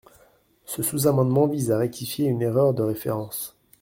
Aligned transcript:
Ce 0.65 0.81
sous-amendement 0.81 1.45
vise 1.45 1.69
à 1.69 1.77
rectifier 1.77 2.25
une 2.27 2.41
erreur 2.41 2.73
de 2.73 2.81
référence. 2.81 3.55